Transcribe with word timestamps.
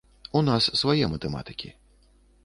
У 0.39 0.41
нас 0.45 0.69
свае 0.79 1.09
матэматыкі. 1.11 1.69